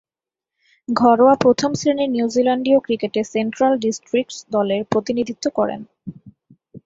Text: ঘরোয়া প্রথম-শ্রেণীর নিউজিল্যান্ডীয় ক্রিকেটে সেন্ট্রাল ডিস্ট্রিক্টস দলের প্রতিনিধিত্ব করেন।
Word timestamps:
ঘরোয়া 0.89 1.35
প্রথম-শ্রেণীর 1.35 2.09
নিউজিল্যান্ডীয় 2.09 2.79
ক্রিকেটে 2.79 3.21
সেন্ট্রাল 3.33 3.73
ডিস্ট্রিক্টস 3.77 4.37
দলের 4.51 4.81
প্রতিনিধিত্ব 4.85 5.45
করেন। 5.49 5.81